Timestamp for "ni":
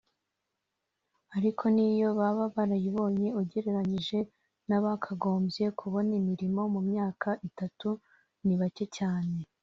8.45-8.55